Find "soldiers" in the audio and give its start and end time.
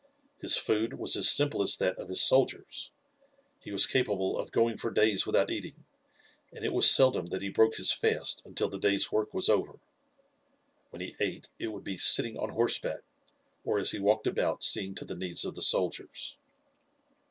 2.23-2.89, 15.61-16.35